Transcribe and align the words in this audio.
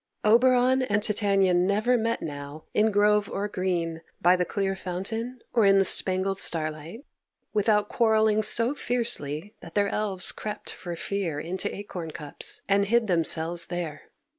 Oberon 0.25 0.81
and 0.81 1.03
Titania 1.03 1.53
never 1.53 1.95
met 1.95 2.23
now, 2.23 2.63
in 2.73 2.89
grove 2.89 3.29
or 3.29 3.47
green, 3.47 4.01
by 4.19 4.35
the 4.35 4.45
clear 4.45 4.75
fountain, 4.75 5.39
or 5.53 5.63
in 5.63 5.77
the 5.77 5.85
spangled 5.85 6.39
starlight, 6.39 7.05
without 7.53 7.87
quarrelling 7.87 8.41
so 8.41 8.73
fiercely 8.73 9.53
that 9.59 9.75
their 9.75 9.89
elves 9.89 10.31
crept 10.31 10.71
for 10.71 10.95
fear 10.95 11.39
into 11.39 11.71
acorn 11.71 12.09
cups, 12.09 12.63
and 12.67 12.85
hid 12.85 13.05
themselves 13.05 13.67
there. 13.67 14.09